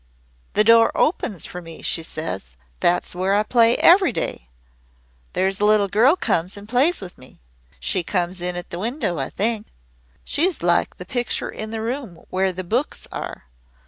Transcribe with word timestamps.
"'The 0.53 0.63
door 0.63 0.91
opens 0.95 1.45
for 1.45 1.61
me,' 1.61 1.83
she 1.83 2.01
says. 2.01 2.57
'That's 2.79 3.13
where 3.13 3.35
I 3.35 3.43
play 3.43 3.77
every 3.77 4.11
day. 4.11 4.49
There's 5.33 5.59
a 5.59 5.65
little 5.65 5.87
girl 5.87 6.15
comes 6.15 6.57
and 6.57 6.67
plays 6.67 7.01
with 7.01 7.19
me. 7.19 7.39
She 7.79 8.01
comes 8.01 8.41
in 8.41 8.55
at 8.55 8.71
the 8.71 8.79
window, 8.79 9.19
I 9.19 9.29
think. 9.29 9.67
She 10.23 10.43
is 10.47 10.63
like 10.63 10.97
the 10.97 11.05
picture 11.05 11.51
in 11.51 11.69
the 11.69 11.81
room 11.83 12.25
where 12.31 12.51
the 12.51 12.63
books 12.63 13.07
are. 13.11 13.43